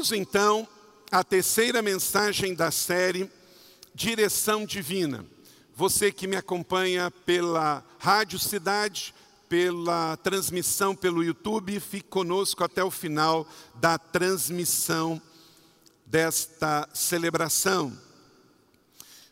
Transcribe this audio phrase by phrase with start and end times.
[0.00, 0.66] Vamos então
[1.12, 3.30] à terceira mensagem da série
[3.94, 5.26] Direção Divina.
[5.76, 9.14] Você que me acompanha pela Rádio Cidade,
[9.46, 15.20] pela transmissão pelo YouTube, fique conosco até o final da transmissão
[16.06, 17.92] desta celebração.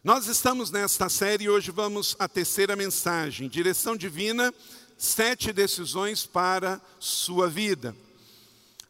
[0.04, 4.52] Nós estamos nesta série e hoje vamos à terceira mensagem, Direção Divina,
[4.98, 7.96] sete decisões para sua vida.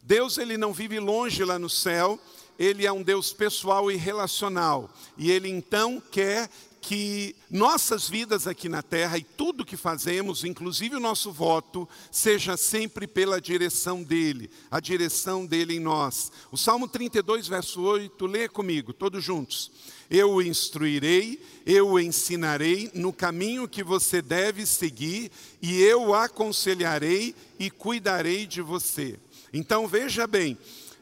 [0.08, 2.18] Deus ele não vive longe lá no céu,
[2.58, 4.90] ele é um Deus pessoal e relacional.
[5.18, 6.48] E ele então quer
[6.80, 12.56] que nossas vidas aqui na terra e tudo que fazemos, inclusive o nosso voto, seja
[12.56, 16.32] sempre pela direção dele, a direção dele em nós.
[16.50, 19.70] O Salmo 32, verso 8, lê comigo, todos juntos.
[20.08, 26.14] Eu o instruirei, eu o ensinarei no caminho que você deve seguir, e eu o
[26.14, 29.18] aconselharei e cuidarei de você.
[29.52, 30.58] Então veja bem,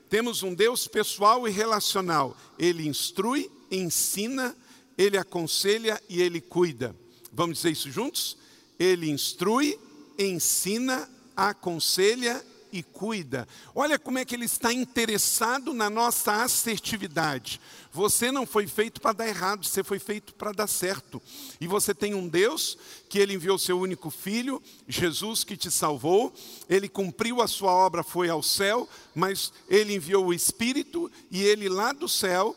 [0.08, 2.36] temos um Deus pessoal e relacional.
[2.58, 4.56] Ele instrui, ensina,
[4.97, 6.94] ele aconselha e ele cuida.
[7.33, 8.36] Vamos dizer isso juntos?
[8.78, 9.78] Ele instrui,
[10.19, 13.47] ensina, aconselha e cuida.
[13.75, 17.61] Olha como é que ele está interessado na nossa assertividade.
[17.92, 21.20] Você não foi feito para dar errado, você foi feito para dar certo.
[21.61, 22.77] E você tem um Deus
[23.08, 26.33] que ele enviou seu único filho, Jesus que te salvou,
[26.69, 31.69] ele cumpriu a sua obra, foi ao céu, mas ele enviou o espírito e ele
[31.69, 32.55] lá do céu,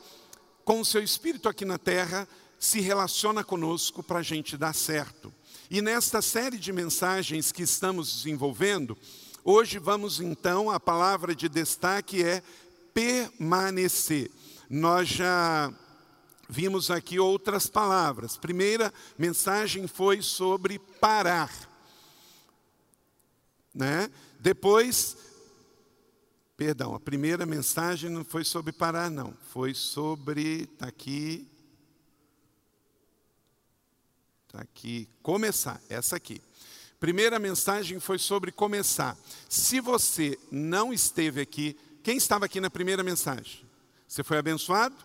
[0.66, 2.28] com o seu espírito aqui na terra,
[2.60, 5.34] se relaciona conosco para a gente dar certo.
[5.72, 8.98] E nesta série de mensagens que estamos desenvolvendo,
[9.52, 12.44] Hoje vamos então, a palavra de destaque é
[12.94, 14.30] permanecer.
[14.70, 15.74] Nós já
[16.48, 18.38] vimos aqui outras palavras.
[18.38, 21.52] Primeira mensagem foi sobre parar.
[23.74, 24.12] Né?
[24.40, 25.18] Depois,
[26.56, 29.34] perdão, a primeira mensagem não foi sobre parar, não.
[29.52, 31.48] Foi sobre, está aqui,
[34.46, 36.40] está aqui, começar, essa aqui.
[37.00, 39.18] Primeira mensagem foi sobre começar.
[39.48, 43.66] Se você não esteve aqui, quem estava aqui na primeira mensagem?
[44.06, 44.96] Você foi abençoado?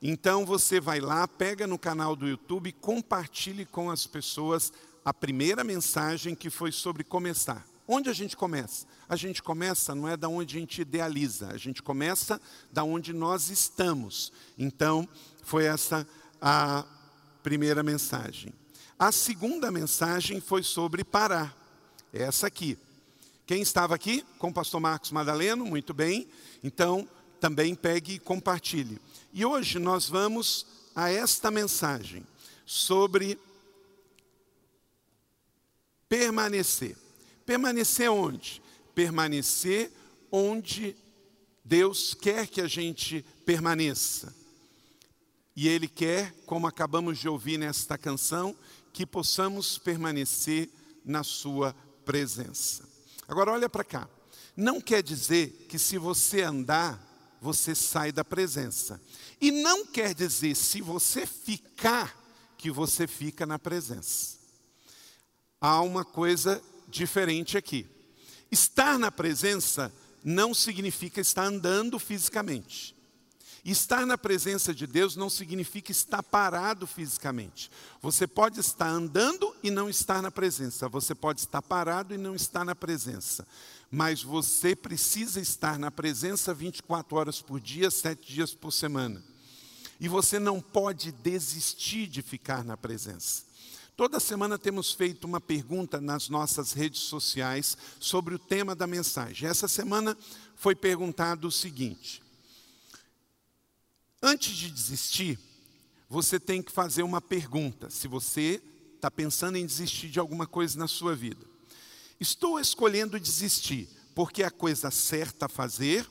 [0.00, 4.72] Então você vai lá, pega no canal do YouTube compartilhe com as pessoas
[5.04, 7.66] a primeira mensagem que foi sobre começar.
[7.86, 8.86] Onde a gente começa?
[9.08, 12.40] A gente começa não é da onde a gente idealiza, a gente começa
[12.72, 14.32] da onde nós estamos.
[14.56, 15.08] Então,
[15.42, 16.06] foi essa
[16.40, 16.84] a
[17.42, 18.52] primeira mensagem.
[19.02, 21.58] A segunda mensagem foi sobre parar.
[22.12, 22.78] Essa aqui.
[23.44, 24.24] Quem estava aqui?
[24.38, 26.28] Com o pastor Marcos Madaleno, muito bem.
[26.62, 27.08] Então,
[27.40, 29.00] também pegue e compartilhe.
[29.32, 30.64] E hoje nós vamos
[30.94, 32.24] a esta mensagem
[32.64, 33.36] sobre
[36.08, 36.96] permanecer.
[37.44, 38.62] Permanecer onde?
[38.94, 39.90] Permanecer
[40.30, 40.94] onde
[41.64, 44.32] Deus quer que a gente permaneça.
[45.54, 48.56] E Ele quer, como acabamos de ouvir nesta canção,
[48.92, 50.70] que possamos permanecer
[51.04, 51.74] na Sua
[52.04, 52.88] presença.
[53.28, 54.08] Agora, olha para cá.
[54.56, 57.00] Não quer dizer que se você andar,
[57.40, 59.00] você sai da presença.
[59.40, 62.16] E não quer dizer se você ficar,
[62.56, 64.38] que você fica na presença.
[65.60, 67.86] Há uma coisa diferente aqui.
[68.50, 69.92] Estar na presença
[70.22, 72.94] não significa estar andando fisicamente.
[73.64, 77.70] Estar na presença de Deus não significa estar parado fisicamente.
[78.00, 80.88] Você pode estar andando e não estar na presença.
[80.88, 83.46] Você pode estar parado e não estar na presença.
[83.88, 89.22] Mas você precisa estar na presença 24 horas por dia, 7 dias por semana.
[90.00, 93.44] E você não pode desistir de ficar na presença.
[93.96, 99.48] Toda semana temos feito uma pergunta nas nossas redes sociais sobre o tema da mensagem.
[99.48, 100.16] Essa semana
[100.56, 102.20] foi perguntado o seguinte:
[104.22, 105.36] Antes de desistir,
[106.08, 107.90] você tem que fazer uma pergunta.
[107.90, 108.62] Se você
[108.94, 111.44] está pensando em desistir de alguma coisa na sua vida,
[112.20, 116.08] estou escolhendo desistir porque é a coisa certa a fazer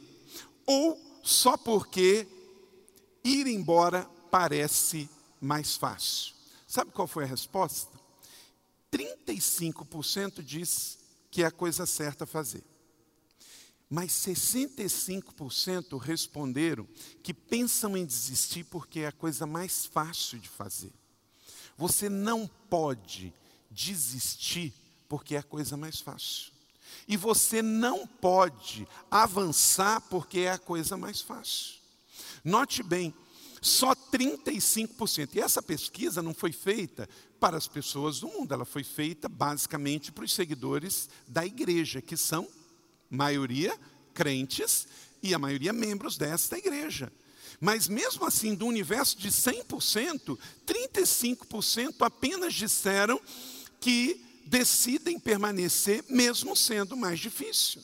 [0.66, 2.28] ou só porque
[3.24, 5.10] ir embora parece
[5.40, 6.34] mais fácil?
[6.68, 7.98] Sabe qual foi a resposta?
[8.92, 11.00] 35% diz
[11.30, 12.64] que é a coisa certa a fazer
[13.92, 16.88] mas 65% responderam
[17.22, 20.94] que pensam em desistir porque é a coisa mais fácil de fazer.
[21.78, 23.34] Você não pode
[23.70, 24.74] desistir
[25.10, 26.54] porque é a coisa mais fácil.
[27.06, 31.76] E você não pode avançar porque é a coisa mais fácil.
[32.46, 33.14] Note bem,
[33.62, 35.36] só 35%.
[35.36, 37.10] E essa pesquisa não foi feita
[37.42, 42.16] para as pessoas do mundo, ela foi feita basicamente para os seguidores da igreja, que
[42.16, 42.48] são
[43.12, 43.78] maioria
[44.13, 44.88] crentes,
[45.24, 47.12] e a maioria membros desta igreja.
[47.60, 53.22] Mas mesmo assim, do universo de 100%, 35% apenas disseram
[53.80, 57.84] que decidem permanecer mesmo sendo mais difícil.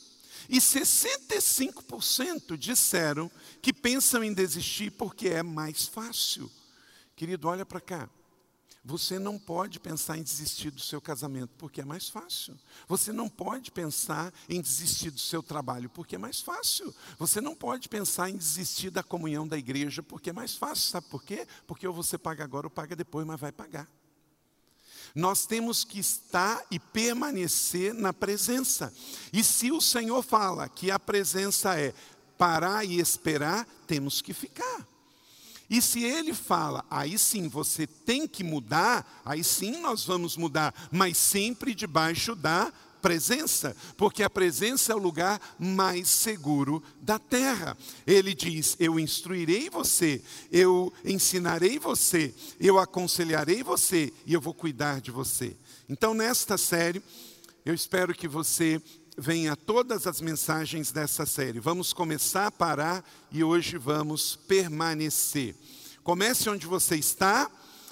[0.49, 3.29] E 65% disseram
[3.61, 6.49] que pensam em desistir porque é mais fácil.
[7.15, 8.09] Querido, olha para cá.
[8.87, 12.57] Você não pode pensar em desistir do seu casamento porque é mais fácil.
[12.87, 16.95] Você não pode pensar em desistir do seu trabalho porque é mais fácil.
[17.19, 20.89] Você não pode pensar em desistir da comunhão da igreja porque é mais fácil.
[20.89, 21.45] Sabe por quê?
[21.67, 23.89] Porque ou você paga agora ou paga depois, mas vai pagar.
[25.13, 28.93] Nós temos que estar e permanecer na presença.
[29.33, 31.93] E se o Senhor fala que a presença é
[32.37, 34.87] parar e esperar, temos que ficar.
[35.69, 40.73] E se ele fala, aí sim você tem que mudar, aí sim nós vamos mudar,
[40.91, 42.71] mas sempre debaixo da
[43.01, 47.77] presença, porque a presença é o lugar mais seguro da terra.
[48.05, 50.21] Ele diz: Eu instruirei você,
[50.51, 55.55] eu ensinarei você, eu aconselharei você e eu vou cuidar de você.
[55.89, 57.01] Então, nesta série,
[57.65, 58.81] eu espero que você
[59.17, 61.59] venha todas as mensagens dessa série.
[61.59, 65.55] Vamos começar a parar e hoje vamos permanecer.
[66.03, 67.49] Comece onde você está,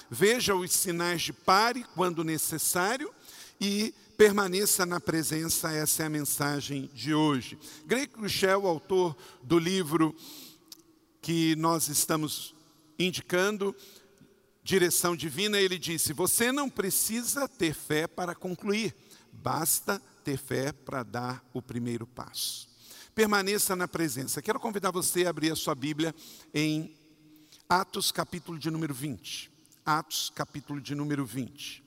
[0.08, 3.12] veja os sinais de pare quando necessário
[3.60, 7.58] e permaneça na presença, essa é a mensagem de hoje.
[7.84, 10.14] Greg Cruchel, autor do livro
[11.20, 12.54] que nós estamos
[12.98, 13.74] indicando,
[14.62, 18.94] Direção Divina, ele disse: Você não precisa ter fé para concluir,
[19.32, 22.68] basta ter fé para dar o primeiro passo.
[23.14, 24.42] Permaneça na presença.
[24.42, 26.12] Quero convidar você a abrir a sua Bíblia
[26.52, 26.92] em
[27.68, 29.48] Atos, capítulo de número 20.
[29.84, 31.80] Atos, capítulo de número 20.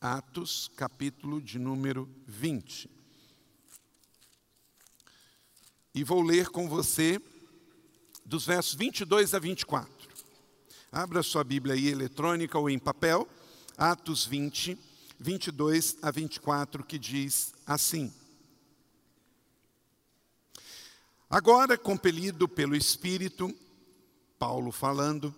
[0.00, 2.88] Atos, capítulo de número 20.
[5.94, 7.20] E vou ler com você
[8.24, 9.92] dos versos 22 a 24.
[10.90, 13.28] Abra sua Bíblia aí, eletrônica ou em papel.
[13.76, 14.78] Atos 20,
[15.18, 18.12] 22 a 24, que diz assim:
[21.28, 23.54] Agora, compelido pelo Espírito,
[24.38, 25.34] Paulo falando,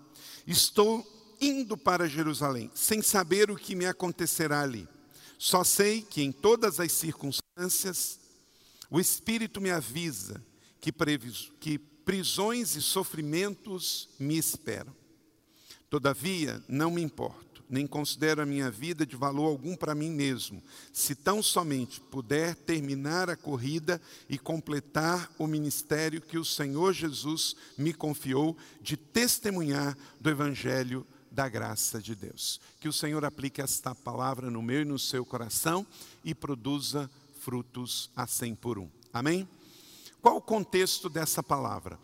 [0.47, 1.07] estou
[1.41, 4.87] indo para Jerusalém, sem saber o que me acontecerá ali.
[5.39, 8.21] Só sei que em todas as circunstâncias,
[8.91, 10.45] o Espírito me avisa
[10.81, 10.93] que,
[11.59, 14.95] que prisões e sofrimentos me esperam.
[15.89, 20.63] Todavia, não me importo nem considero a minha vida de valor algum para mim mesmo,
[20.93, 27.55] se tão somente puder terminar a corrida e completar o ministério que o Senhor Jesus
[27.79, 32.61] me confiou de testemunhar do Evangelho da graça de Deus.
[32.81, 35.87] Que o Senhor aplique esta palavra no meu e no seu coração
[36.25, 37.09] e produza
[37.39, 38.91] frutos a cem por um.
[39.13, 39.49] Amém?
[40.21, 41.99] Qual o contexto dessa palavra?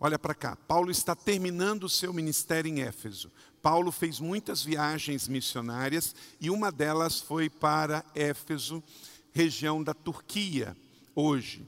[0.00, 3.32] Olha para cá, Paulo está terminando o seu ministério em Éfeso.
[3.60, 8.82] Paulo fez muitas viagens missionárias e uma delas foi para Éfeso,
[9.32, 10.76] região da Turquia,
[11.14, 11.66] hoje.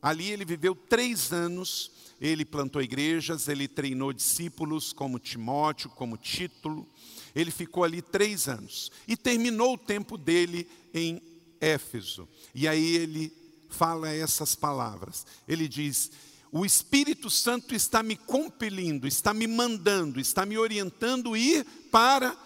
[0.00, 6.88] Ali ele viveu três anos, ele plantou igrejas, ele treinou discípulos como Timóteo, como Título.
[7.34, 11.20] Ele ficou ali três anos e terminou o tempo dele em
[11.60, 12.26] Éfeso.
[12.54, 13.30] E aí ele
[13.68, 15.26] fala essas palavras.
[15.46, 16.10] Ele diz:
[16.52, 22.36] o Espírito Santo está me compelindo, está me mandando, está me orientando a ir para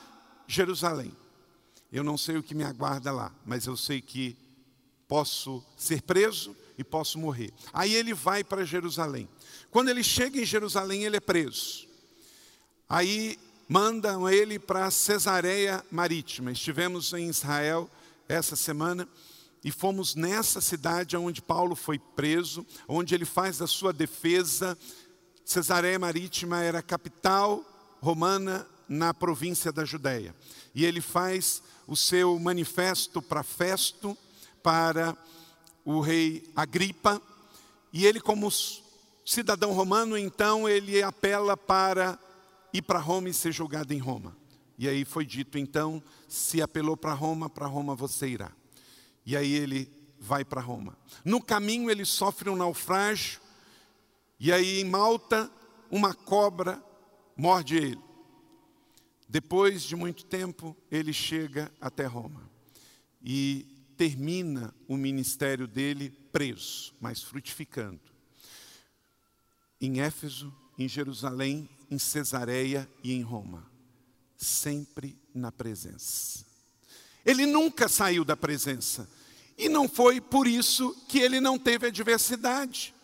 [0.47, 1.13] Jerusalém.
[1.91, 4.37] Eu não sei o que me aguarda lá, mas eu sei que
[5.09, 7.53] posso ser preso e posso morrer.
[7.73, 9.29] Aí ele vai para Jerusalém.
[9.71, 11.87] Quando ele chega em Jerusalém, ele é preso.
[12.89, 16.53] Aí mandam ele para Cesareia Marítima.
[16.53, 17.91] Estivemos em Israel
[18.29, 19.09] essa semana
[19.65, 24.77] e fomos nessa cidade onde Paulo foi preso, onde ele faz a sua defesa.
[25.43, 27.65] Cesareia Marítima era a capital
[28.03, 30.37] romana na província da Judéia.
[30.75, 34.17] E ele faz o seu manifesto para Festo,
[34.63, 35.17] para
[35.83, 37.21] o rei Agripa,
[37.91, 38.51] e ele como
[39.25, 42.19] cidadão romano, então ele apela para
[42.73, 44.37] ir para Roma e ser julgado em Roma.
[44.77, 48.53] E aí foi dito, então, se apelou para Roma, para Roma você irá.
[49.25, 50.97] E aí ele vai para Roma.
[51.25, 53.41] No caminho ele sofre um naufrágio,
[54.39, 55.51] e aí em Malta,
[55.91, 56.83] uma cobra
[57.37, 58.01] morde ele.
[59.29, 62.49] Depois de muito tempo, ele chega até Roma
[63.23, 63.67] e
[63.97, 68.01] termina o ministério dele preso, mas frutificando.
[69.81, 73.71] Em Éfeso, em Jerusalém, em Cesareia e em Roma,
[74.37, 76.45] sempre na presença.
[77.25, 79.09] Ele nunca saiu da presença.
[79.57, 82.95] E não foi por isso que ele não teve adversidade.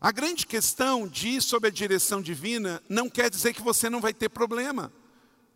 [0.00, 4.00] A grande questão de ir sob a direção divina não quer dizer que você não
[4.00, 4.92] vai ter problema.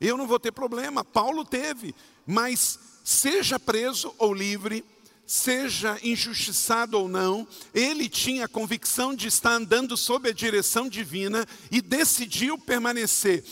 [0.00, 1.94] Eu não vou ter problema, Paulo teve,
[2.26, 4.84] mas seja preso ou livre,
[5.24, 11.46] seja injustiçado ou não, ele tinha a convicção de estar andando sob a direção divina
[11.70, 13.44] e decidiu permanecer.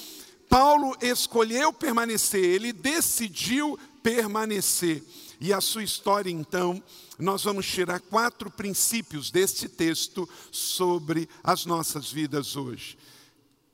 [0.49, 5.03] Paulo escolheu permanecer, ele decidiu permanecer.
[5.41, 6.83] E a sua história, então,
[7.19, 12.99] nós vamos tirar quatro princípios deste texto sobre as nossas vidas hoje.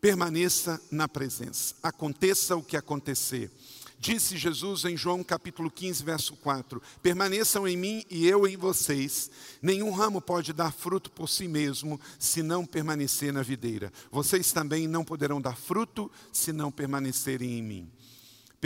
[0.00, 3.50] Permaneça na presença, aconteça o que acontecer.
[3.98, 9.30] Disse Jesus em João capítulo 15, verso 4: Permaneçam em mim e eu em vocês.
[9.62, 13.92] Nenhum ramo pode dar fruto por si mesmo, se não permanecer na videira.
[14.10, 17.90] Vocês também não poderão dar fruto, se não permanecerem em mim.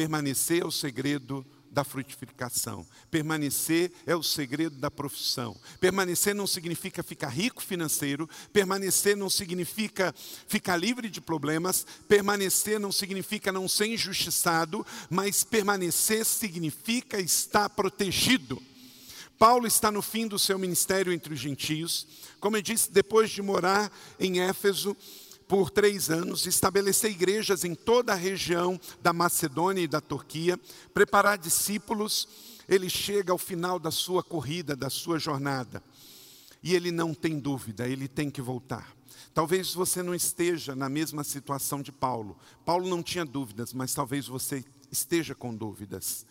[0.01, 2.87] Permanecer é o segredo da frutificação.
[3.11, 5.55] Permanecer é o segredo da profissão.
[5.79, 12.91] Permanecer não significa ficar rico financeiro, permanecer não significa ficar livre de problemas, permanecer não
[12.91, 18.59] significa não ser injustiçado, mas permanecer significa estar protegido.
[19.39, 22.07] Paulo está no fim do seu ministério entre os gentios.
[22.41, 24.97] Como eu disse, depois de morar em Éfeso,
[25.51, 30.57] por três anos, estabelecer igrejas em toda a região da Macedônia e da Turquia,
[30.95, 32.29] preparar discípulos.
[32.69, 35.83] Ele chega ao final da sua corrida, da sua jornada,
[36.63, 38.95] e ele não tem dúvida, ele tem que voltar.
[39.35, 42.39] Talvez você não esteja na mesma situação de Paulo.
[42.65, 46.25] Paulo não tinha dúvidas, mas talvez você esteja com dúvidas.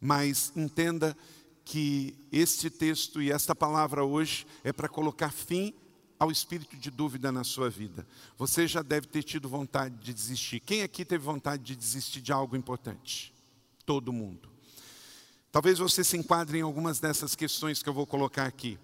[0.00, 1.14] Mas entenda
[1.62, 5.74] que este texto e esta palavra hoje é para colocar fim
[6.20, 8.06] ao espírito de dúvida na sua vida.
[8.36, 10.60] Você já deve ter tido vontade de desistir.
[10.60, 13.32] Quem aqui teve vontade de desistir de algo importante?
[13.86, 14.50] Todo mundo.
[15.50, 18.78] Talvez você se enquadre em algumas dessas questões que eu vou colocar aqui.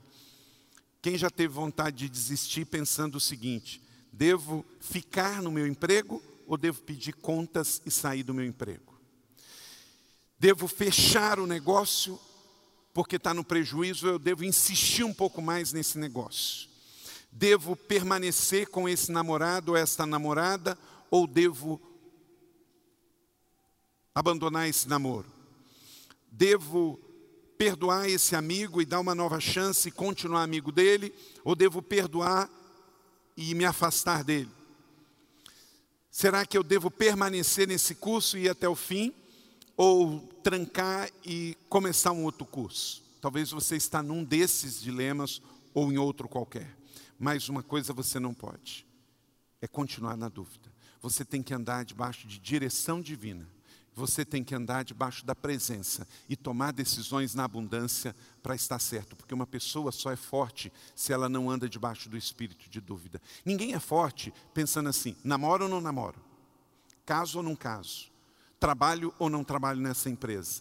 [1.02, 6.56] Quem já teve vontade de desistir pensando o seguinte: devo ficar no meu emprego ou
[6.56, 8.98] devo pedir contas e sair do meu emprego?
[10.38, 12.18] Devo fechar o negócio
[12.94, 16.75] porque está no prejuízo, eu devo insistir um pouco mais nesse negócio?
[17.38, 20.76] Devo permanecer com esse namorado ou esta namorada,
[21.10, 21.78] ou devo
[24.14, 25.30] abandonar esse namoro?
[26.32, 26.98] Devo
[27.58, 31.14] perdoar esse amigo e dar uma nova chance e continuar amigo dele,
[31.44, 32.48] ou devo perdoar
[33.36, 34.50] e me afastar dele?
[36.10, 39.12] Será que eu devo permanecer nesse curso e ir até o fim,
[39.76, 43.02] ou trancar e começar um outro curso?
[43.20, 45.42] Talvez você está num desses dilemas
[45.74, 46.85] ou em outro qualquer.
[47.18, 48.86] Mas uma coisa você não pode:
[49.60, 50.72] é continuar na dúvida.
[51.00, 53.46] Você tem que andar debaixo de direção divina.
[53.94, 59.16] Você tem que andar debaixo da presença e tomar decisões na abundância para estar certo,
[59.16, 63.22] porque uma pessoa só é forte se ela não anda debaixo do espírito de dúvida.
[63.42, 66.22] Ninguém é forte pensando assim: namoro ou não namoro?
[67.06, 68.10] Caso ou não caso?
[68.60, 70.60] Trabalho ou não trabalho nessa empresa?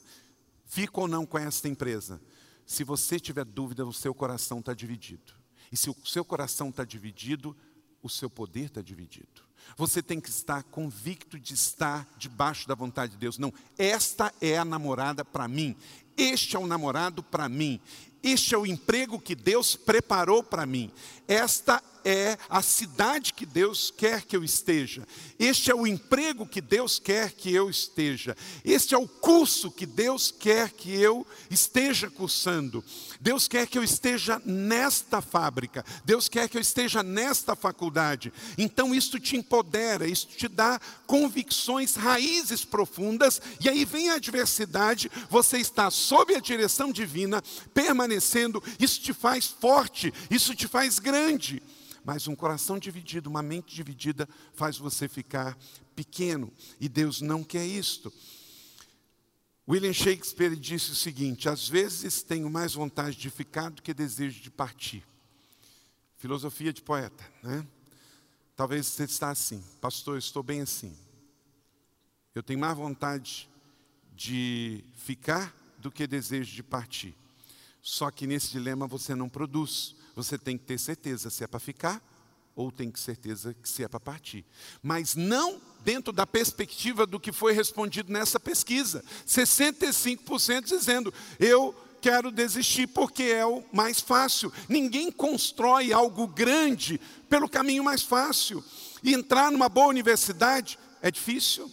[0.64, 2.22] Fico ou não com esta empresa?
[2.66, 5.34] Se você tiver dúvida, o seu coração está dividido.
[5.76, 7.54] E se o seu coração está dividido,
[8.02, 9.44] o seu poder está dividido.
[9.76, 13.38] Você tem que estar convicto de estar debaixo da vontade de Deus.
[13.38, 15.76] Não, esta é a namorada para mim.
[16.16, 17.82] Este é o namorado para mim.
[18.24, 20.90] Este é o emprego que Deus preparou para mim.
[21.28, 25.06] Esta é a cidade que Deus quer que eu esteja.
[25.40, 28.38] Este é o emprego que Deus quer que eu esteja.
[28.64, 32.84] Este é o curso que Deus quer que eu esteja cursando.
[33.20, 35.84] Deus quer que eu esteja nesta fábrica.
[36.06, 38.32] Deus quer que eu esteja nesta faculdade.
[38.56, 43.42] Então isso te empodera, isso te dá convicções, raízes profundas.
[43.60, 47.44] E aí vem a adversidade, você está sob a direção divina,
[47.74, 48.64] permanecendo.
[48.80, 51.64] Isso te faz forte, isso te faz grande.
[52.06, 55.58] Mas um coração dividido, uma mente dividida, faz você ficar
[55.96, 56.54] pequeno.
[56.80, 58.14] E Deus não quer isto.
[59.68, 64.40] William Shakespeare disse o seguinte: às vezes tenho mais vontade de ficar do que desejo
[64.40, 65.04] de partir.
[66.18, 67.66] Filosofia de poeta, né?
[68.56, 70.96] Talvez você está assim, pastor, estou bem assim.
[72.36, 73.50] Eu tenho mais vontade
[74.16, 77.16] de ficar do que desejo de partir.
[77.82, 79.96] Só que nesse dilema você não produz.
[80.16, 82.02] Você tem que ter certeza se é para ficar
[82.56, 84.46] ou tem que certeza que se é para partir.
[84.82, 89.04] Mas não dentro da perspectiva do que foi respondido nessa pesquisa.
[89.28, 94.52] 65% dizendo: "Eu quero desistir porque é o mais fácil".
[94.70, 98.64] Ninguém constrói algo grande pelo caminho mais fácil.
[99.04, 101.70] E entrar numa boa universidade é difícil.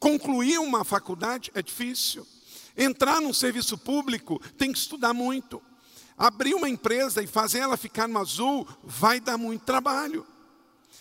[0.00, 2.26] Concluir uma faculdade é difícil.
[2.76, 5.62] Entrar num serviço público tem que estudar muito.
[6.20, 10.26] Abrir uma empresa e fazer ela ficar no azul vai dar muito trabalho.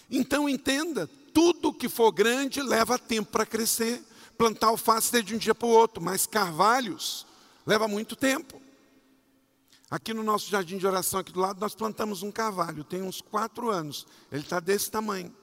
[0.09, 4.01] Então entenda, tudo que for grande leva tempo para crescer.
[4.37, 7.27] Plantar alface é de um dia para o outro, mas carvalhos
[7.65, 8.61] leva muito tempo.
[9.91, 13.19] Aqui no nosso jardim de oração, aqui do lado, nós plantamos um carvalho, tem uns
[13.19, 14.07] quatro anos.
[14.31, 15.35] Ele está desse tamanho.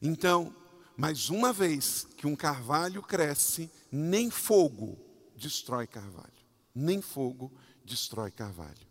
[0.00, 0.54] Então,
[0.96, 4.96] mais uma vez que um carvalho cresce, nem fogo
[5.34, 6.39] destrói carvalho.
[6.74, 7.52] Nem fogo
[7.84, 8.90] destrói carvalho.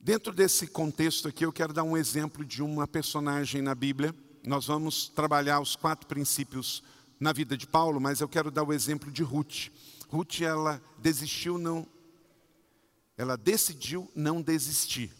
[0.00, 4.14] Dentro desse contexto aqui, eu quero dar um exemplo de uma personagem na Bíblia.
[4.46, 6.82] Nós vamos trabalhar os quatro princípios
[7.18, 9.70] na vida de Paulo, mas eu quero dar o exemplo de Ruth.
[10.08, 11.86] Ruth, ela desistiu, não.
[13.16, 15.12] Ela decidiu não desistir.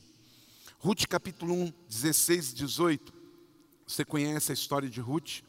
[0.79, 3.13] Ruth, capítulo 1, 16 e 18.
[3.87, 5.41] Você conhece a história de Ruth?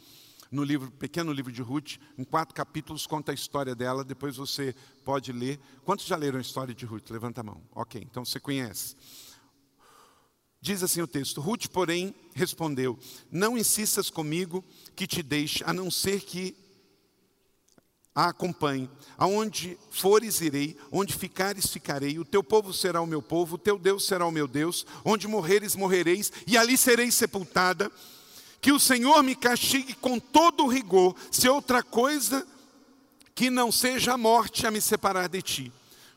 [0.51, 4.03] No livro, pequeno livro de Ruth, em quatro capítulos, conta a história dela.
[4.03, 4.75] Depois você
[5.05, 5.59] pode ler.
[5.85, 7.09] Quantos já leram a história de Ruth?
[7.11, 7.61] Levanta a mão.
[7.71, 8.95] Ok, então você conhece.
[10.61, 12.97] Diz assim o texto: Ruth, porém, respondeu:
[13.31, 14.63] Não insistas comigo
[14.95, 16.55] que te deixe, a não ser que
[18.13, 18.89] a acompanhe.
[19.17, 22.19] Aonde fores, irei, onde ficares, ficarei.
[22.19, 24.85] O teu povo será o meu povo, o teu Deus será o meu Deus.
[25.05, 27.91] Onde morreres, morrereis, e ali serei sepultada.
[28.61, 32.45] Que o Senhor me castigue com todo rigor, se outra coisa
[33.33, 35.73] que não seja a morte a me separar de ti.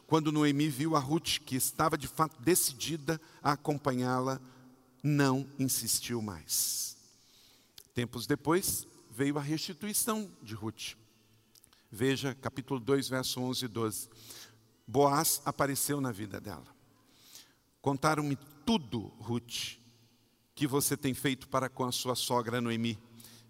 [0.06, 4.40] Quando Noemi viu a Ruth, que estava de fato decidida a acompanhá-la,
[5.02, 6.96] não insistiu mais.
[7.94, 10.96] Tempos depois, veio a restituição de Ruth.
[11.90, 14.08] Veja capítulo 2, verso 11 e 12.
[14.86, 16.66] Boaz apareceu na vida dela.
[17.80, 19.78] Contaram-me tudo, Ruth,
[20.62, 22.96] que você tem feito para com a sua sogra Noemi,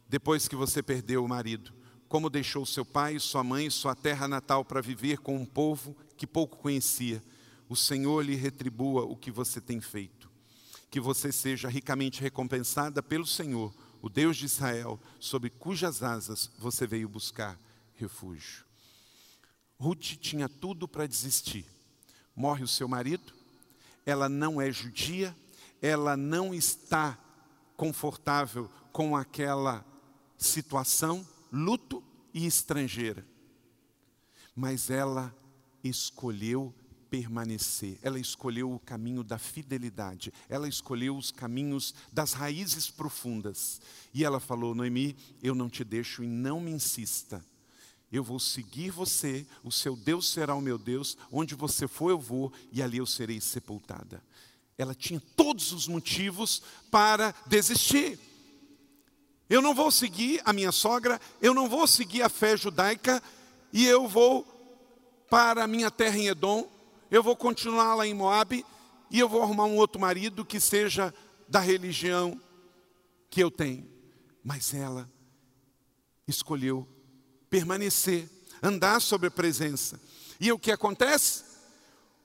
[0.08, 1.70] depois que você perdeu o marido.
[2.08, 6.26] Como deixou seu pai, sua mãe sua terra natal para viver com um povo que
[6.26, 7.22] pouco conhecia.
[7.68, 10.30] O Senhor lhe retribua o que você tem feito.
[10.90, 16.86] Que você seja ricamente recompensada pelo Senhor, o Deus de Israel, sob cujas asas você
[16.86, 17.60] veio buscar
[17.94, 18.64] refúgio.
[19.78, 21.66] Ruth tinha tudo para desistir.
[22.34, 23.34] Morre o seu marido,
[24.06, 25.36] ela não é judia,
[25.82, 27.18] ela não está
[27.76, 29.84] confortável com aquela
[30.38, 33.26] situação, luto e estrangeira.
[34.54, 35.34] Mas ela
[35.82, 36.72] escolheu
[37.10, 43.82] permanecer, ela escolheu o caminho da fidelidade, ela escolheu os caminhos das raízes profundas.
[44.14, 47.44] E ela falou: Noemi, eu não te deixo e não me insista
[48.12, 52.18] eu vou seguir você, o seu Deus será o meu Deus, onde você for eu
[52.18, 54.22] vou, e ali eu serei sepultada.
[54.76, 58.18] Ela tinha todos os motivos para desistir.
[59.48, 63.22] Eu não vou seguir a minha sogra, eu não vou seguir a fé judaica,
[63.72, 64.44] e eu vou
[65.28, 66.70] para a minha terra em Edom,
[67.10, 68.64] eu vou continuar lá em Moabe,
[69.10, 71.12] e eu vou arrumar um outro marido que seja
[71.46, 72.40] da religião
[73.28, 73.86] que eu tenho.
[74.42, 75.10] Mas ela
[76.26, 76.88] escolheu
[77.50, 78.28] permanecer,
[78.62, 80.00] andar sobre a presença.
[80.40, 81.51] E o que acontece?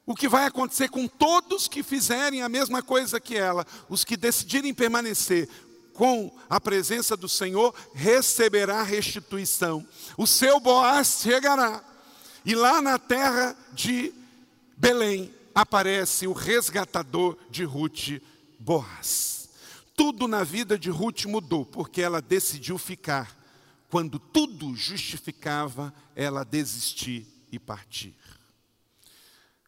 [0.08, 4.16] O que vai acontecer com todos que fizerem a mesma coisa que ela, os que
[4.16, 5.50] decidirem permanecer
[5.94, 9.86] com a presença do Senhor, receberá restituição.
[10.18, 11.84] O seu Boaz chegará,
[12.46, 14.14] e lá na terra de
[14.78, 18.22] Belém aparece o resgatador de Ruth,
[18.58, 19.50] Boaz.
[19.94, 23.36] Tudo na vida de Ruth mudou, porque ela decidiu ficar
[23.90, 28.16] quando tudo justificava ela desistir e partir.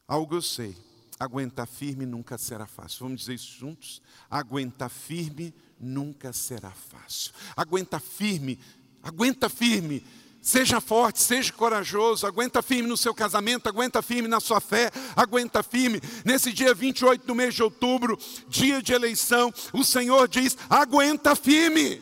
[0.10, 0.76] Algo eu sei,
[1.20, 3.02] aguentar firme nunca será fácil.
[3.02, 4.02] Vamos dizer isso juntos?
[4.28, 7.32] Aguentar firme nunca será fácil.
[7.56, 8.58] Aguenta firme,
[9.04, 10.04] aguenta firme.
[10.42, 15.62] Seja forte, seja corajoso, aguenta firme no seu casamento, aguenta firme na sua fé, aguenta
[15.62, 16.02] firme.
[16.26, 18.18] Nesse dia 28 do mês de outubro,
[18.48, 22.02] dia de eleição, o Senhor diz: aguenta firme.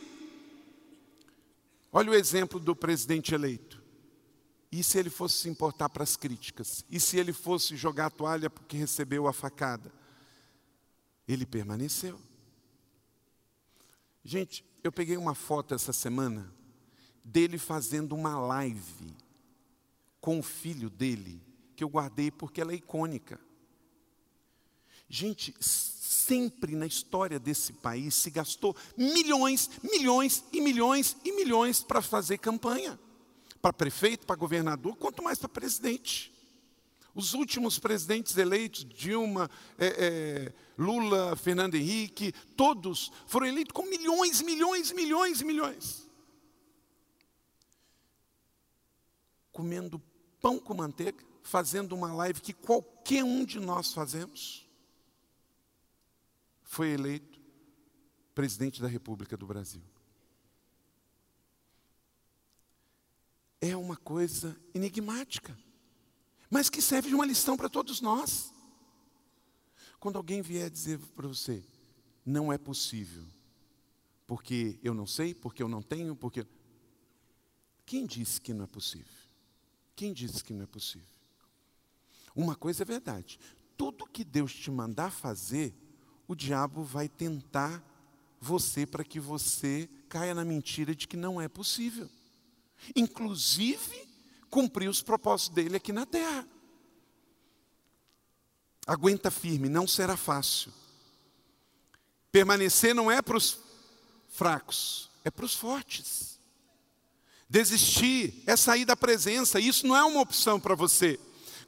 [1.92, 3.77] Olha o exemplo do presidente eleito.
[4.70, 6.84] E se ele fosse se importar para as críticas?
[6.90, 9.92] E se ele fosse jogar a toalha porque recebeu a facada?
[11.26, 12.20] Ele permaneceu.
[14.22, 16.52] Gente, eu peguei uma foto essa semana
[17.24, 19.16] dele fazendo uma live
[20.20, 21.42] com o filho dele,
[21.74, 23.40] que eu guardei porque ela é icônica.
[25.08, 32.02] Gente, sempre na história desse país se gastou milhões, milhões e milhões e milhões para
[32.02, 32.98] fazer campanha.
[33.60, 36.32] Para prefeito, para governador, quanto mais para presidente.
[37.14, 44.40] Os últimos presidentes eleitos, Dilma, é, é, Lula, Fernando Henrique, todos foram eleitos com milhões,
[44.40, 46.08] milhões, milhões, milhões.
[49.50, 50.00] Comendo
[50.40, 54.64] pão com manteiga, fazendo uma live que qualquer um de nós fazemos,
[56.62, 57.40] foi eleito
[58.34, 59.82] presidente da República do Brasil.
[63.60, 65.58] É uma coisa enigmática,
[66.48, 68.52] mas que serve de uma lição para todos nós.
[69.98, 71.64] Quando alguém vier dizer para você,
[72.24, 73.24] não é possível,
[74.26, 76.46] porque eu não sei, porque eu não tenho, porque.
[77.84, 79.16] Quem disse que não é possível?
[79.96, 81.08] Quem disse que não é possível?
[82.36, 83.40] Uma coisa é verdade:
[83.76, 85.74] tudo que Deus te mandar fazer,
[86.28, 87.82] o diabo vai tentar
[88.40, 92.08] você para que você caia na mentira de que não é possível.
[92.94, 94.08] Inclusive,
[94.50, 96.46] cumprir os propósitos dele aqui na terra.
[98.86, 100.72] Aguenta firme, não será fácil.
[102.32, 103.58] Permanecer não é para os
[104.28, 106.38] fracos, é para os fortes.
[107.48, 111.18] Desistir é sair da presença, isso não é uma opção para você.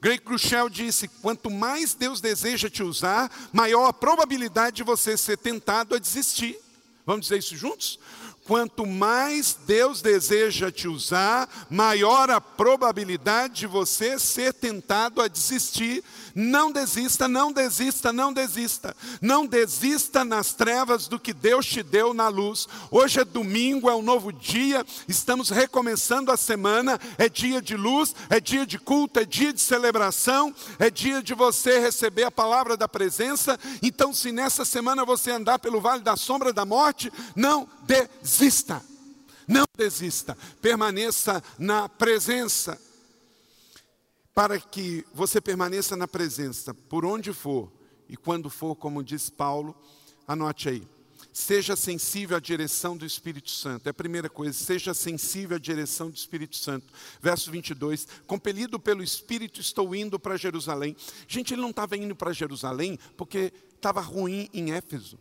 [0.01, 5.37] Greg Crushel disse: quanto mais Deus deseja te usar, maior a probabilidade de você ser
[5.37, 6.59] tentado a desistir.
[7.05, 7.99] Vamos dizer isso juntos?
[8.45, 16.03] Quanto mais Deus deseja te usar, maior a probabilidade de você ser tentado a desistir.
[16.41, 18.97] Não desista, não desista, não desista.
[19.21, 22.67] Não desista nas trevas do que Deus te deu na luz.
[22.91, 26.99] Hoje é domingo, é um novo dia, estamos recomeçando a semana.
[27.19, 31.35] É dia de luz, é dia de culto, é dia de celebração, é dia de
[31.35, 33.61] você receber a palavra da presença.
[33.83, 38.83] Então, se nessa semana você andar pelo vale da sombra da morte, não desista.
[39.47, 42.81] Não desista, permaneça na presença.
[44.41, 47.71] Para que você permaneça na presença, por onde for
[48.09, 49.77] e quando for, como diz Paulo,
[50.27, 50.89] anote aí.
[51.31, 53.87] Seja sensível à direção do Espírito Santo.
[53.87, 56.87] É a primeira coisa, seja sensível à direção do Espírito Santo.
[57.21, 60.97] Verso 22, compelido pelo Espírito estou indo para Jerusalém.
[61.29, 65.19] Gente, ele não estava indo para Jerusalém porque estava ruim em Éfeso.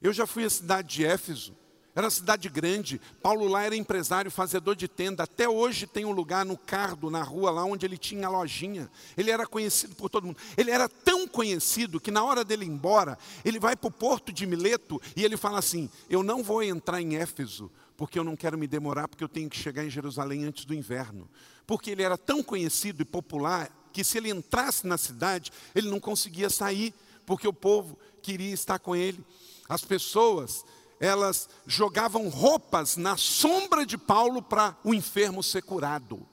[0.00, 1.52] Eu já fui à cidade de Éfeso.
[1.94, 3.00] Era cidade grande.
[3.20, 5.24] Paulo lá era empresário, fazedor de tenda.
[5.24, 8.88] Até hoje tem um lugar no Cardo, na rua lá onde ele tinha a lojinha.
[9.16, 10.38] Ele era conhecido por todo mundo.
[10.56, 14.32] Ele era tão conhecido que na hora dele ir embora, ele vai para o porto
[14.32, 18.36] de Mileto e ele fala assim: Eu não vou entrar em Éfeso, porque eu não
[18.36, 21.28] quero me demorar, porque eu tenho que chegar em Jerusalém antes do inverno.
[21.66, 25.98] Porque ele era tão conhecido e popular que se ele entrasse na cidade, ele não
[25.98, 26.94] conseguia sair,
[27.26, 29.24] porque o povo queria estar com ele.
[29.68, 30.64] As pessoas
[31.00, 36.28] elas jogavam roupas na sombra de Paulo para o enfermo ser curado.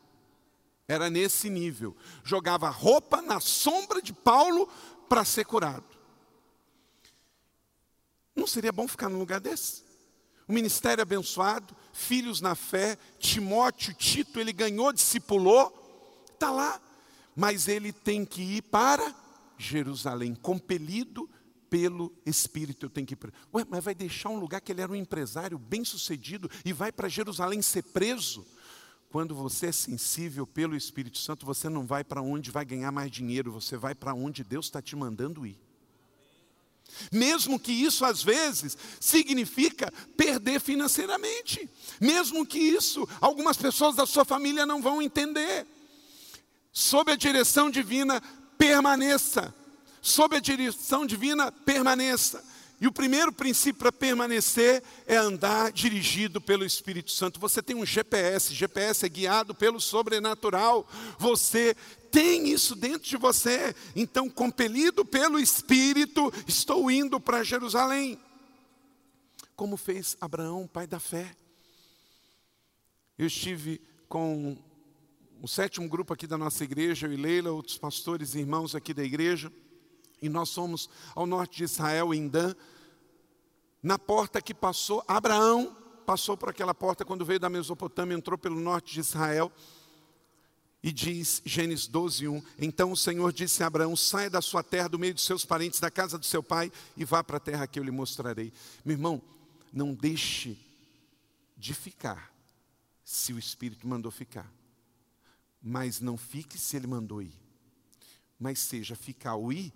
[0.86, 1.95] Era nesse nível.
[2.21, 4.67] Jogava roupa na sombra de Paulo
[5.08, 5.86] para ser curado.
[8.36, 9.84] Não seria bom ficar num lugar desse?
[10.45, 16.82] O ministério abençoado, filhos na fé, Timóteo, Tito, ele ganhou, discipulou, está lá.
[17.36, 19.15] Mas ele tem que ir para
[19.58, 21.30] Jerusalém, compelido
[21.69, 23.34] pelo Espírito eu tenho que ir.
[23.53, 26.91] Ué, mas vai deixar um lugar que ele era um empresário bem sucedido e vai
[26.91, 28.45] para Jerusalém ser preso?
[29.10, 33.10] Quando você é sensível pelo Espírito Santo, você não vai para onde vai ganhar mais
[33.10, 35.58] dinheiro, você vai para onde Deus está te mandando ir.
[37.12, 44.25] Mesmo que isso às vezes significa perder financeiramente, mesmo que isso algumas pessoas da sua
[44.25, 45.65] família não vão entender.
[46.71, 48.21] Sob a direção divina,
[48.58, 49.53] permaneça
[50.01, 52.43] sob a direção divina, permaneça.
[52.79, 57.39] E o primeiro princípio para permanecer é andar dirigido pelo Espírito Santo.
[57.39, 60.88] Você tem um GPS, GPS é guiado pelo sobrenatural.
[61.17, 61.75] Você
[62.12, 63.75] tem isso dentro de você.
[63.95, 68.19] Então, compelido pelo Espírito, estou indo para Jerusalém.
[69.55, 71.36] Como fez Abraão, pai da fé.
[73.17, 74.55] Eu estive com
[75.41, 78.93] o sétimo grupo aqui da nossa igreja, eu e Leila, outros pastores e irmãos aqui
[78.93, 79.51] da igreja.
[80.21, 82.56] E nós somos ao norte de Israel, em Dan.
[83.82, 85.75] Na porta que passou, Abraão
[86.06, 89.51] passou por aquela porta quando veio da Mesopotâmia, entrou pelo norte de Israel.
[90.82, 94.88] E diz Gênesis 12, 1: Então o Senhor disse a Abraão: Saia da sua terra,
[94.88, 97.67] do meio dos seus parentes, da casa do seu pai, e vá para a terra
[97.67, 98.53] que eu lhe mostrarei.
[98.86, 99.21] Meu irmão,
[99.73, 100.58] não deixe
[101.58, 102.32] de ficar,
[103.03, 104.49] se o Espírito mandou ficar.
[105.62, 107.34] Mas não fique se ele mandou ir.
[108.39, 109.73] Mas seja ficar ou ir,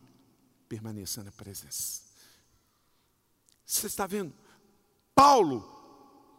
[0.72, 2.00] permaneça na presença.
[3.66, 4.34] Você está vendo?
[5.14, 5.70] Paulo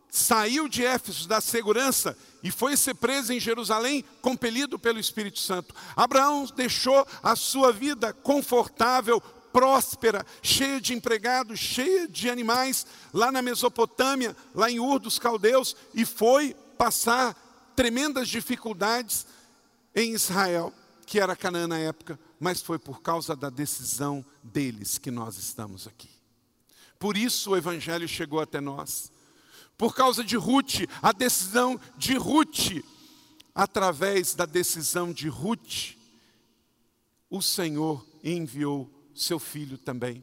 [0.09, 5.75] saiu de Éfeso da segurança e foi ser preso em Jerusalém, compelido pelo Espírito Santo.
[5.95, 13.43] Abraão deixou a sua vida confortável, próspera, cheia de empregados, cheia de animais, lá na
[13.43, 17.37] Mesopotâmia, lá em Ur dos Caldeus, e foi passar
[17.77, 19.27] tremendas dificuldades
[19.95, 20.73] em Israel,
[21.07, 25.87] que era Canaã na época, mas foi por causa da decisão deles que nós estamos
[25.87, 26.11] aqui.
[26.99, 29.11] Por isso o Evangelho chegou até nós.
[29.77, 32.85] Por causa de Ruth, a decisão de Ruth,
[33.55, 35.97] através da decisão de Ruth,
[37.29, 40.23] o Senhor enviou seu filho também.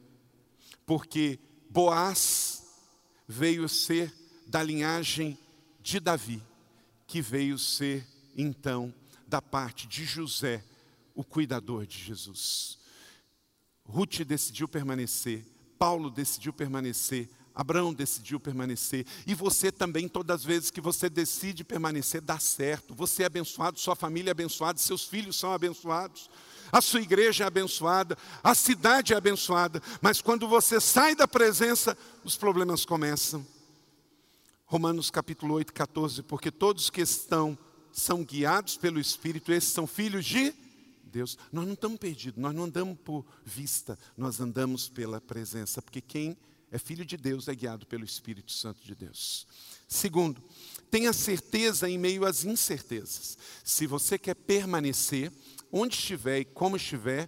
[0.85, 1.39] Porque
[1.69, 2.63] Boaz
[3.27, 4.13] veio ser
[4.47, 5.37] da linhagem
[5.81, 6.41] de Davi,
[7.05, 8.93] que veio ser então
[9.29, 10.63] da parte de José,
[11.13, 12.79] o cuidador de Jesus.
[13.85, 15.45] Ruth decidiu permanecer,
[15.77, 19.05] Paulo decidiu permanecer, Abraão decidiu permanecer.
[19.27, 22.95] E você também, todas as vezes que você decide permanecer, dá certo.
[22.95, 26.29] Você é abençoado, sua família é abençoada, seus filhos são abençoados,
[26.71, 29.81] a sua igreja é abençoada, a cidade é abençoada.
[30.01, 33.45] Mas quando você sai da presença, os problemas começam.
[34.65, 36.23] Romanos capítulo 8, 14.
[36.23, 37.57] Porque todos que estão,
[37.91, 40.53] são guiados pelo Espírito, esses são filhos de
[41.03, 41.37] Deus.
[41.51, 45.81] Nós não estamos perdidos, nós não andamos por vista, nós andamos pela presença.
[45.81, 46.37] Porque quem
[46.71, 49.47] é filho de Deus é guiado pelo Espírito Santo de Deus.
[49.87, 50.41] Segundo,
[50.91, 53.37] tenha certeza em meio às incertezas.
[53.63, 55.31] Se você quer permanecer,
[55.71, 57.27] onde estiver e como estiver,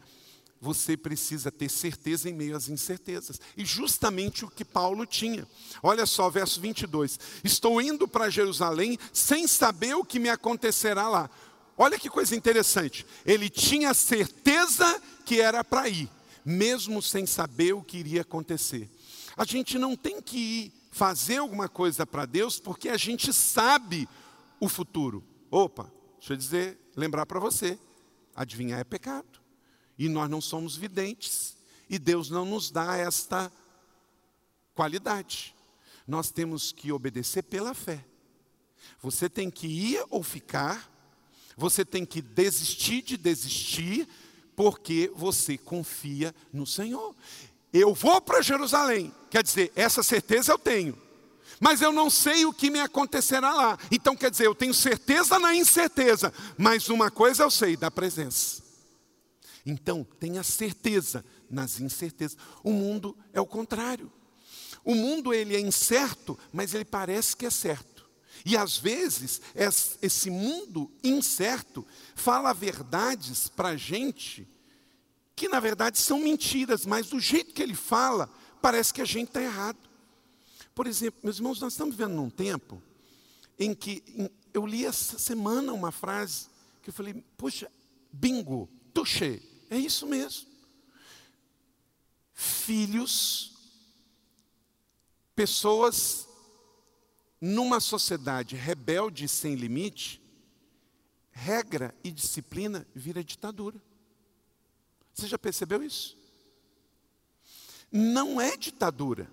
[0.61, 3.41] você precisa ter certeza em meio às incertezas.
[3.57, 5.47] E justamente o que Paulo tinha.
[5.81, 7.19] Olha só, verso 22.
[7.43, 11.29] Estou indo para Jerusalém sem saber o que me acontecerá lá.
[11.75, 13.07] Olha que coisa interessante.
[13.25, 16.07] Ele tinha certeza que era para ir,
[16.45, 18.87] mesmo sem saber o que iria acontecer.
[19.35, 24.07] A gente não tem que ir fazer alguma coisa para Deus porque a gente sabe
[24.59, 25.23] o futuro.
[25.49, 27.79] Opa, deixa eu dizer, lembrar para você,
[28.35, 29.40] adivinhar é pecado.
[29.97, 31.55] E nós não somos videntes.
[31.89, 33.51] E Deus não nos dá esta
[34.73, 35.53] qualidade.
[36.07, 38.03] Nós temos que obedecer pela fé.
[39.01, 40.89] Você tem que ir ou ficar,
[41.55, 44.07] você tem que desistir de desistir,
[44.55, 47.15] porque você confia no Senhor.
[47.73, 50.97] Eu vou para Jerusalém, quer dizer, essa certeza eu tenho,
[51.59, 53.79] mas eu não sei o que me acontecerá lá.
[53.91, 58.60] Então, quer dizer, eu tenho certeza na incerteza, mas uma coisa eu sei, da presença.
[59.65, 62.37] Então, tenha certeza nas incertezas.
[62.63, 64.11] O mundo é o contrário.
[64.83, 68.09] O mundo ele é incerto, mas ele parece que é certo.
[68.43, 69.41] E às vezes
[70.01, 74.47] esse mundo incerto fala verdades para a gente
[75.35, 78.29] que na verdade são mentiras, mas do jeito que ele fala,
[78.61, 79.77] parece que a gente está errado.
[80.73, 82.81] Por exemplo, meus irmãos, nós estamos vivendo num tempo
[83.59, 84.03] em que
[84.53, 86.47] eu li essa semana uma frase
[86.81, 87.71] que eu falei, puxa,
[88.11, 89.41] bingo, touché,
[89.71, 90.47] é isso mesmo.
[92.33, 93.53] Filhos,
[95.33, 96.27] pessoas
[97.39, 100.21] numa sociedade rebelde sem limite,
[101.31, 103.81] regra e disciplina vira ditadura.
[105.13, 106.17] Você já percebeu isso?
[107.89, 109.31] Não é ditadura.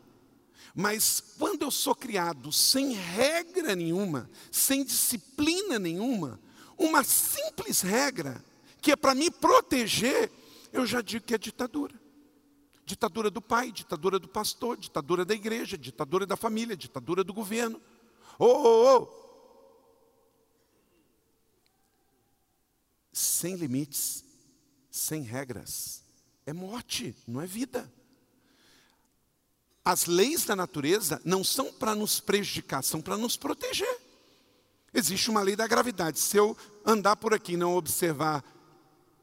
[0.72, 6.40] Mas quando eu sou criado sem regra nenhuma, sem disciplina nenhuma,
[6.76, 8.44] uma simples regra,
[8.80, 10.30] que é para me proteger,
[10.72, 11.94] eu já digo que é ditadura.
[12.84, 17.80] Ditadura do pai, ditadura do pastor, ditadura da igreja, ditadura da família, ditadura do governo.
[18.38, 19.28] Oh, oh, oh.
[23.12, 24.24] Sem limites
[24.98, 26.02] sem regras.
[26.44, 27.90] É morte, não é vida.
[29.84, 34.00] As leis da natureza não são para nos prejudicar, são para nos proteger.
[34.92, 36.18] Existe uma lei da gravidade.
[36.18, 38.44] Se eu andar por aqui e não observar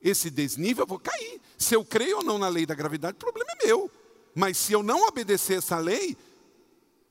[0.06, 1.42] esse desnível, eu vou cair.
[1.58, 3.90] Se eu creio ou não na lei da gravidade, o problema é meu.
[4.36, 6.16] Mas se eu não obedecer essa lei,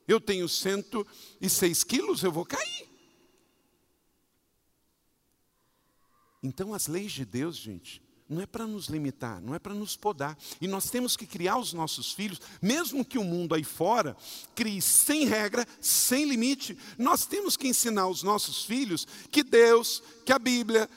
[0.06, 2.88] eu tenho 106 quilos, eu vou cair.
[6.40, 9.96] Então, as leis de Deus, gente, não é para nos limitar, não é para nos
[9.96, 10.38] podar.
[10.60, 14.16] E nós temos que criar os nossos filhos, mesmo que o mundo aí fora
[14.54, 20.32] crie sem regra, sem limite, nós temos que ensinar os nossos filhos que Deus, que
[20.32, 20.88] a Bíblia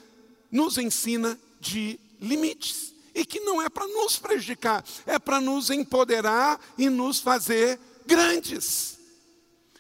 [0.52, 2.94] nos ensina de limites.
[3.14, 9.00] E que não é para nos prejudicar, é para nos empoderar e nos fazer grandes.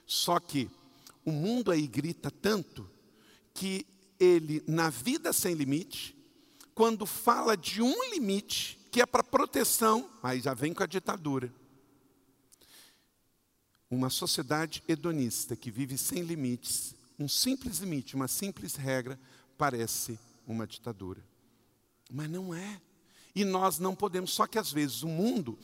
[0.07, 0.69] Só que
[1.23, 2.89] o mundo aí grita tanto
[3.53, 3.85] que
[4.19, 6.15] ele, na vida sem limite,
[6.73, 11.53] quando fala de um limite, que é para proteção, aí já vem com a ditadura.
[13.89, 19.19] Uma sociedade hedonista que vive sem limites, um simples limite, uma simples regra,
[19.57, 21.23] parece uma ditadura.
[22.09, 22.81] Mas não é.
[23.35, 25.57] E nós não podemos, só que às vezes o mundo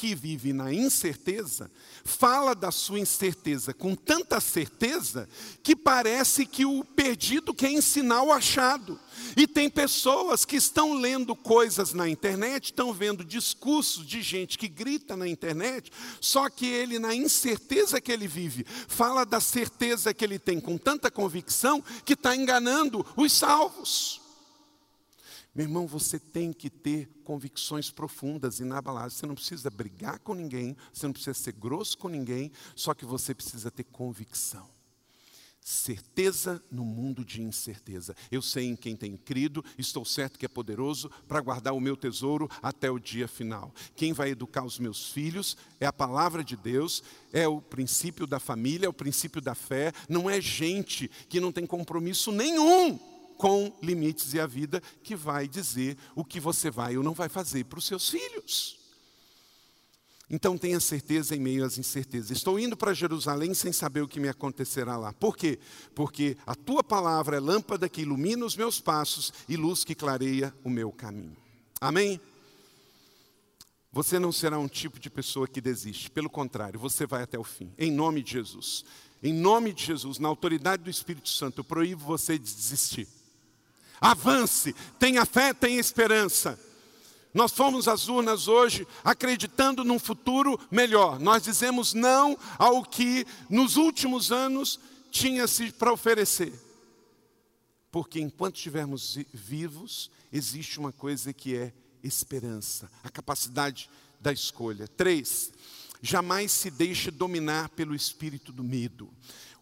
[0.00, 1.70] que vive na incerteza,
[2.04, 5.28] fala da sua incerteza com tanta certeza
[5.62, 8.98] que parece que o perdido quer ensinar o achado.
[9.36, 14.68] E tem pessoas que estão lendo coisas na internet, estão vendo discursos de gente que
[14.68, 20.24] grita na internet, só que ele, na incerteza que ele vive, fala da certeza que
[20.24, 24.19] ele tem com tanta convicção que está enganando os salvos.
[25.54, 29.14] Meu irmão, você tem que ter convicções profundas, inabaláveis.
[29.14, 33.04] Você não precisa brigar com ninguém, você não precisa ser grosso com ninguém, só que
[33.04, 34.68] você precisa ter convicção.
[35.60, 38.16] Certeza no mundo de incerteza.
[38.30, 41.96] Eu sei em quem tenho crido, estou certo que é poderoso para guardar o meu
[41.96, 43.74] tesouro até o dia final.
[43.94, 48.40] Quem vai educar os meus filhos é a palavra de Deus, é o princípio da
[48.40, 53.09] família, é o princípio da fé, não é gente que não tem compromisso nenhum
[53.40, 57.30] com limites e a vida que vai dizer o que você vai ou não vai
[57.30, 58.78] fazer para os seus filhos.
[60.28, 62.30] Então tenha certeza em meio às incertezas.
[62.30, 65.14] Estou indo para Jerusalém sem saber o que me acontecerá lá.
[65.14, 65.58] Por quê?
[65.94, 70.54] Porque a tua palavra é lâmpada que ilumina os meus passos e luz que clareia
[70.62, 71.34] o meu caminho.
[71.80, 72.20] Amém?
[73.90, 76.10] Você não será um tipo de pessoa que desiste.
[76.10, 77.72] Pelo contrário, você vai até o fim.
[77.78, 78.84] Em nome de Jesus.
[79.22, 83.08] Em nome de Jesus, na autoridade do Espírito Santo, eu proíbo você de desistir.
[84.00, 86.58] Avance, tenha fé, tenha esperança.
[87.32, 91.20] Nós fomos às urnas hoje acreditando num futuro melhor.
[91.20, 96.52] Nós dizemos não ao que nos últimos anos tinha-se para oferecer.
[97.90, 104.88] Porque enquanto estivermos vivos, existe uma coisa que é esperança, a capacidade da escolha.
[104.88, 105.52] Três,
[106.02, 109.12] jamais se deixe dominar pelo espírito do medo.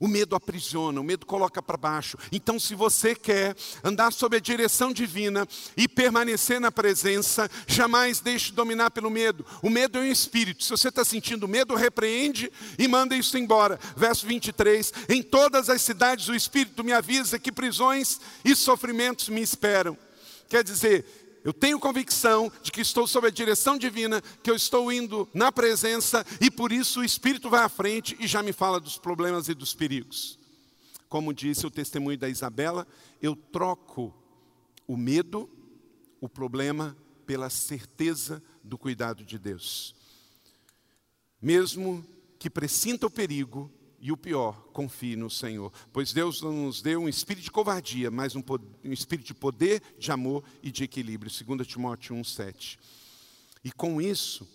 [0.01, 2.17] O medo aprisiona, o medo coloca para baixo.
[2.31, 8.53] Então, se você quer andar sob a direção divina e permanecer na presença, jamais deixe
[8.53, 9.45] dominar pelo medo.
[9.63, 10.63] O medo é um espírito.
[10.63, 13.79] Se você está sentindo medo, repreende e manda isso embora.
[13.97, 19.41] Verso 23: Em todas as cidades o Espírito me avisa que prisões e sofrimentos me
[19.41, 19.97] esperam.
[20.49, 24.93] Quer dizer, eu tenho convicção de que estou sob a direção divina, que eu estou
[24.93, 28.79] indo na presença e por isso o Espírito vai à frente e já me fala
[28.79, 30.39] dos problemas e dos perigos.
[31.09, 32.87] Como disse o testemunho da Isabela,
[33.23, 34.15] eu troco
[34.87, 35.49] o medo,
[36.21, 39.95] o problema, pela certeza do cuidado de Deus.
[41.41, 42.05] Mesmo
[42.39, 45.73] que pressinta o perigo, e o pior, confie no Senhor.
[45.93, 48.43] Pois Deus não nos deu um espírito de covardia, mas um,
[48.85, 51.31] um espírito de poder, de amor e de equilíbrio.
[51.31, 52.79] 2 Timóteo 1,7.
[53.65, 54.49] E com isso,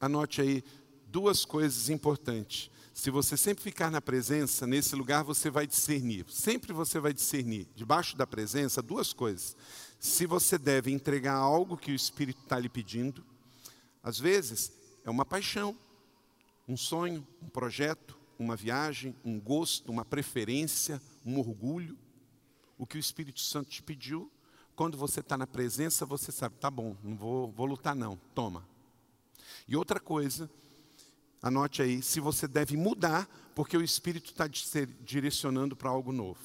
[0.00, 0.64] anote aí
[1.06, 2.70] duas coisas importantes.
[2.94, 6.24] Se você sempre ficar na presença, nesse lugar você vai discernir.
[6.28, 7.68] Sempre você vai discernir.
[7.74, 9.56] Debaixo da presença, duas coisas.
[9.98, 13.24] Se você deve entregar algo que o Espírito está lhe pedindo,
[14.02, 14.72] às vezes
[15.04, 15.76] é uma paixão,
[16.68, 21.96] um sonho, um projeto, uma viagem, um gosto, uma preferência, um orgulho.
[22.76, 24.30] O que o Espírito Santo te pediu,
[24.74, 28.66] quando você está na presença, você sabe, tá bom, não vou, vou lutar não, toma.
[29.68, 30.50] E outra coisa,
[31.40, 36.40] anote aí, se você deve mudar, porque o Espírito está direcionando para algo novo.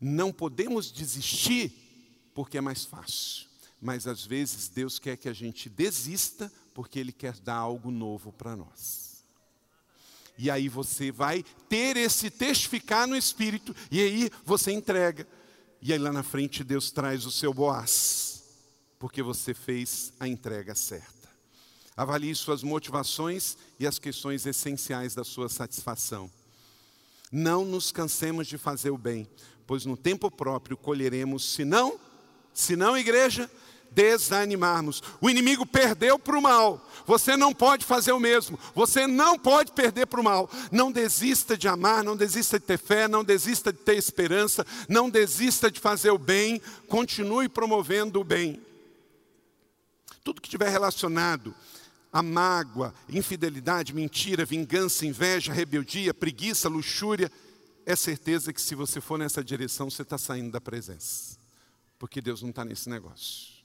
[0.00, 1.72] Não podemos desistir
[2.34, 3.48] porque é mais fácil.
[3.80, 8.32] Mas às vezes Deus quer que a gente desista porque Ele quer dar algo novo
[8.32, 9.09] para nós.
[10.42, 15.28] E aí você vai ter esse testificar no espírito, e aí você entrega.
[15.82, 18.42] E aí lá na frente Deus traz o seu boaz,
[18.98, 21.28] porque você fez a entrega certa.
[21.94, 26.30] Avalie suas motivações e as questões essenciais da sua satisfação.
[27.30, 29.28] Não nos cansemos de fazer o bem,
[29.66, 32.00] pois no tempo próprio colheremos, se não,
[32.54, 33.50] se não, igreja,
[33.90, 35.02] desanimarmos.
[35.20, 36.86] O inimigo perdeu para o mal.
[37.06, 38.58] Você não pode fazer o mesmo.
[38.74, 40.50] Você não pode perder para o mal.
[40.70, 45.10] Não desista de amar, não desista de ter fé, não desista de ter esperança, não
[45.10, 46.60] desista de fazer o bem.
[46.88, 48.60] Continue promovendo o bem.
[50.22, 51.54] Tudo que estiver relacionado
[52.12, 57.30] a mágoa, infidelidade, mentira, vingança, inveja, rebeldia, preguiça, luxúria,
[57.86, 61.38] é certeza que se você for nessa direção, você está saindo da presença.
[61.98, 63.59] Porque Deus não está nesse negócio.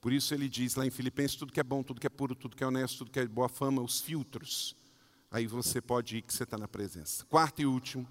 [0.00, 2.34] Por isso ele diz lá em Filipenses: tudo que é bom, tudo que é puro,
[2.34, 4.76] tudo que é honesto, tudo que é boa fama, os filtros.
[5.30, 7.24] Aí você pode ir que você está na presença.
[7.26, 8.06] Quarto e último,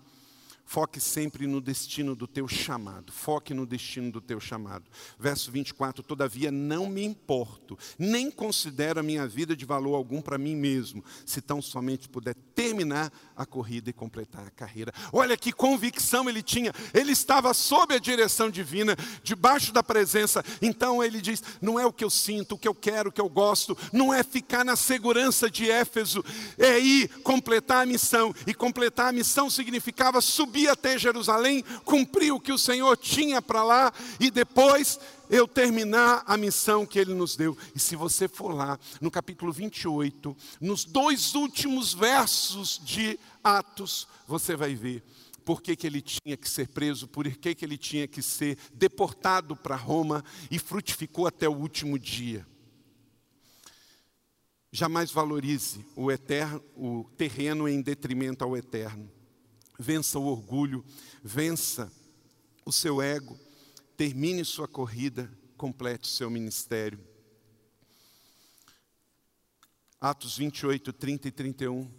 [0.70, 3.14] Foque sempre no destino do teu chamado.
[3.14, 4.84] Foque no destino do teu chamado.
[5.18, 10.38] Verso 24: Todavia não me importo, nem considero a minha vida de valor algum para
[10.38, 14.92] mim mesmo, se tão somente puder terminar a corrida e completar a carreira.
[15.14, 16.74] Olha que convicção ele tinha.
[16.94, 18.94] Ele estava sob a direção divina,
[19.24, 20.44] debaixo da presença.
[20.62, 23.22] Então ele diz: Não é o que eu sinto, o que eu quero, o que
[23.22, 26.26] eu gosto, não é ficar na segurança de Éfeso,
[26.58, 28.36] é ir completar a missão.
[28.46, 33.42] E completar a missão significava subir subir até Jerusalém, cumprir o que o Senhor tinha
[33.42, 35.00] para lá e depois
[35.30, 37.56] eu terminar a missão que ele nos deu.
[37.76, 44.56] E se você for lá no capítulo 28, nos dois últimos versos de Atos, você
[44.56, 45.04] vai ver
[45.46, 48.58] por que, que ele tinha que ser preso, por que, que ele tinha que ser
[48.74, 52.46] deportado para Roma e frutificou até o último dia.
[54.72, 59.17] Jamais valorize o, eterno, o terreno em detrimento ao eterno
[59.78, 60.84] vença o orgulho,
[61.24, 61.92] vença
[62.66, 63.40] o seu ego,
[63.96, 67.00] termine sua corrida, complete seu ministério.
[70.00, 71.92] Atos 28, 30 e 31.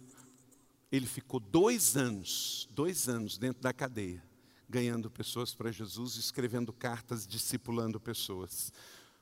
[0.91, 4.23] Ele ficou dois anos, dois anos dentro da cadeia,
[4.67, 8.71] ganhando pessoas para Jesus, escrevendo cartas, discipulando pessoas.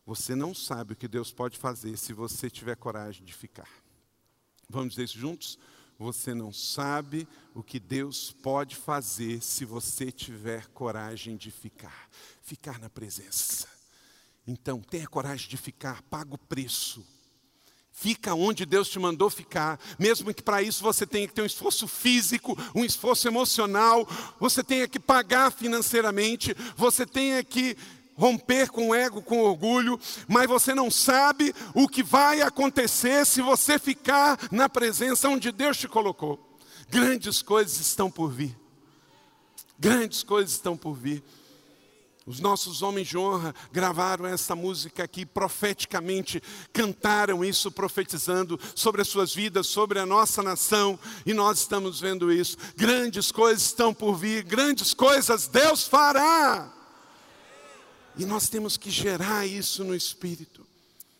[0.05, 3.69] Você não sabe o que Deus pode fazer se você tiver coragem de ficar.
[4.69, 5.57] Vamos dizer isso juntos?
[5.99, 12.07] Você não sabe o que Deus pode fazer se você tiver coragem de ficar.
[12.41, 13.67] Ficar na presença.
[14.45, 17.05] Então, tenha coragem de ficar, paga o preço.
[17.91, 21.47] Fica onde Deus te mandou ficar, mesmo que para isso você tenha que ter um
[21.47, 24.07] esforço físico, um esforço emocional,
[24.39, 27.75] você tenha que pagar financeiramente, você tenha que
[28.17, 33.25] romper com o ego, com o orgulho, mas você não sabe o que vai acontecer
[33.25, 36.57] se você ficar na presença onde Deus te colocou.
[36.89, 38.57] Grandes coisas estão por vir.
[39.79, 41.23] Grandes coisas estão por vir.
[42.25, 46.43] Os nossos homens de honra gravaram essa música aqui, profeticamente
[46.73, 52.29] cantaram isso, profetizando sobre as suas vidas, sobre a nossa nação, e nós estamos vendo
[52.29, 52.57] isso.
[52.75, 56.76] Grandes coisas estão por vir, grandes coisas Deus fará.
[58.19, 60.65] E nós temos que gerar isso no espírito.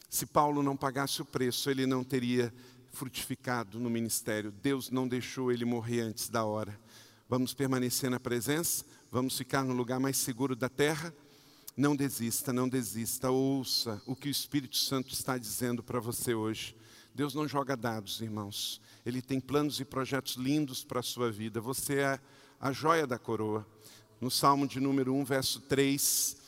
[0.10, 2.52] Se Paulo não pagasse o preço, ele não teria
[2.92, 4.52] frutificado no ministério.
[4.52, 6.76] Deus não deixou ele morrer antes da hora.
[7.30, 8.84] Vamos permanecer na presença?
[9.12, 11.14] Vamos ficar no lugar mais seguro da terra?
[11.76, 13.30] Não desista, não desista.
[13.30, 16.76] Ouça o que o Espírito Santo está dizendo para você hoje.
[17.14, 18.82] Deus não joga dados, irmãos.
[19.06, 21.62] Ele tem planos e projetos lindos para a sua vida.
[21.62, 22.20] Você é
[22.60, 23.68] a joia da coroa.
[24.20, 26.47] No Salmo de número 1, verso 3,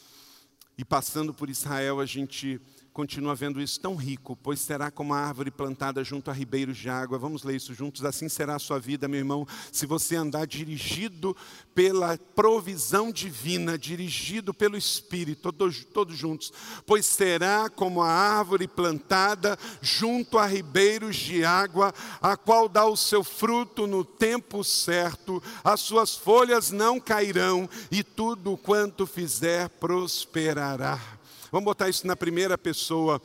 [0.80, 2.58] e passando por Israel, a gente
[2.94, 6.90] continua vendo isso tão rico, pois será como a árvore plantada junto a ribeiros de
[6.90, 7.18] água.
[7.18, 8.04] Vamos ler isso juntos.
[8.04, 11.36] Assim será a sua vida, meu irmão, se você andar dirigido
[11.74, 16.52] pela provisão divina, dirigido pelo Espírito, todos, todos juntos.
[16.86, 22.98] Pois será como a árvore plantada junto a ribeiros de água, a qual dá o
[22.98, 31.19] seu fruto no tempo certo, as suas folhas não cairão, e tudo quanto fizer prosperará.
[31.52, 33.22] Vamos botar isso na primeira pessoa.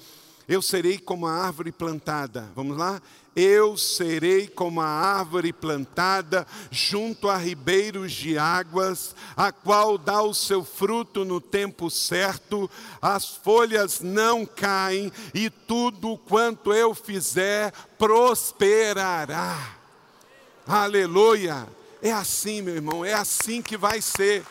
[0.46, 2.50] Eu serei como a árvore plantada.
[2.54, 3.00] Vamos lá?
[3.34, 10.32] Eu serei como a árvore plantada junto a ribeiros de águas, a qual dá o
[10.32, 12.70] seu fruto no tempo certo,
[13.02, 19.76] as folhas não caem, e tudo quanto eu fizer prosperará.
[20.66, 21.66] Aleluia!
[22.00, 24.44] É assim, meu irmão, é assim que vai ser.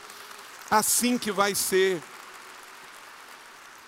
[0.69, 2.01] Assim que vai ser.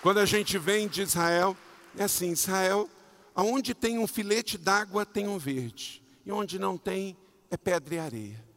[0.06, 1.56] Quando a gente vem de Israel,
[1.98, 2.88] é assim: Israel,
[3.34, 7.16] aonde tem um filete d'água, tem um verde, e onde não tem,
[7.50, 8.48] é pedra e areia.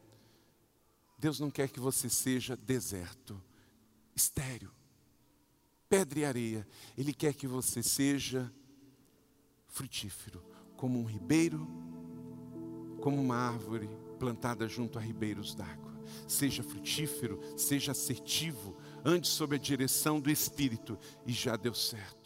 [1.18, 3.42] Deus não quer que você seja deserto,
[4.14, 4.70] estéreo,
[5.88, 6.68] pedra e areia.
[6.96, 8.48] Ele quer que você seja
[9.66, 10.44] frutífero,
[10.76, 11.66] como um ribeiro,
[13.00, 13.90] como uma árvore
[14.20, 15.90] plantada junto a ribeiros d'água.
[16.28, 22.19] Seja frutífero, seja assertivo, ande sob a direção do Espírito, e já deu certo.